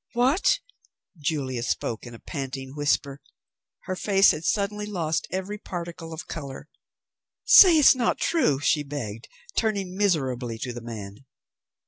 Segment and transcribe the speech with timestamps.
[0.13, 0.57] "What!"
[1.19, 3.21] Julia spoke in a panting whisper.
[3.81, 6.69] Her face had suddenly lost every particle of colour.
[7.45, 11.27] "Say it's not true," she begged, turning miserably to the man.